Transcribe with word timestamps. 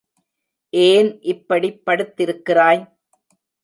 ஏன் 0.73 1.19
இப்படிப் 1.23 1.81
படுத்திருக்கிறாய்? 1.85 2.83